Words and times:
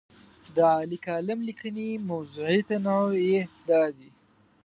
د 0.55 0.57
عالي 0.73 0.97
کالم 1.05 1.39
لیکنې 1.49 1.87
موضوعي 2.09 2.59
تنوع 2.69 3.11
یې 3.29 3.39
دا 3.69 3.81
دی. 3.97 4.09